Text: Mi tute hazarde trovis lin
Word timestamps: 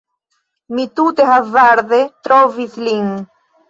Mi 0.77 0.85
tute 1.03 1.29
hazarde 1.31 2.03
trovis 2.27 2.85
lin 2.91 3.19